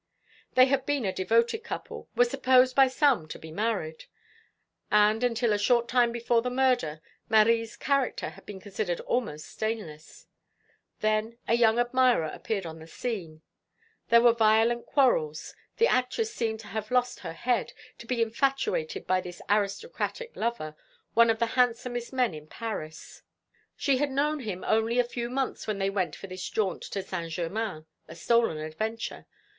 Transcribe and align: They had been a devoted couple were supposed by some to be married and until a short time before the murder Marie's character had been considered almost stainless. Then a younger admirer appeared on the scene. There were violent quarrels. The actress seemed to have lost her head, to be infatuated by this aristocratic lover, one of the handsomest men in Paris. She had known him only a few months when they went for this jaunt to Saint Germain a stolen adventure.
They 0.55 0.65
had 0.65 0.87
been 0.87 1.05
a 1.05 1.13
devoted 1.13 1.59
couple 1.63 2.09
were 2.15 2.25
supposed 2.25 2.75
by 2.75 2.87
some 2.87 3.27
to 3.27 3.37
be 3.37 3.51
married 3.51 4.05
and 4.89 5.23
until 5.23 5.53
a 5.53 5.59
short 5.59 5.87
time 5.87 6.11
before 6.11 6.41
the 6.41 6.49
murder 6.49 7.01
Marie's 7.29 7.77
character 7.77 8.29
had 8.29 8.43
been 8.47 8.59
considered 8.59 8.99
almost 9.01 9.45
stainless. 9.45 10.25
Then 11.01 11.37
a 11.47 11.53
younger 11.53 11.81
admirer 11.81 12.31
appeared 12.33 12.65
on 12.65 12.79
the 12.79 12.87
scene. 12.87 13.43
There 14.09 14.21
were 14.21 14.33
violent 14.33 14.87
quarrels. 14.87 15.53
The 15.77 15.85
actress 15.87 16.33
seemed 16.33 16.61
to 16.61 16.67
have 16.69 16.89
lost 16.89 17.19
her 17.19 17.33
head, 17.33 17.71
to 17.99 18.07
be 18.07 18.23
infatuated 18.23 19.05
by 19.05 19.21
this 19.21 19.39
aristocratic 19.49 20.35
lover, 20.35 20.75
one 21.13 21.29
of 21.29 21.37
the 21.37 21.45
handsomest 21.53 22.11
men 22.11 22.33
in 22.33 22.47
Paris. 22.47 23.21
She 23.75 23.97
had 23.97 24.09
known 24.09 24.39
him 24.39 24.63
only 24.65 24.97
a 24.97 25.03
few 25.03 25.29
months 25.29 25.67
when 25.67 25.77
they 25.77 25.91
went 25.91 26.15
for 26.15 26.25
this 26.25 26.49
jaunt 26.49 26.81
to 26.85 27.03
Saint 27.03 27.33
Germain 27.33 27.85
a 28.07 28.15
stolen 28.15 28.57
adventure. 28.57 29.27